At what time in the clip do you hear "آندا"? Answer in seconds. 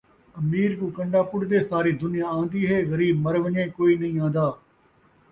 4.25-4.47